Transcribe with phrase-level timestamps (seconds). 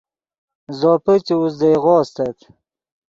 [0.77, 2.37] زوپے چے اوزدئیغو استت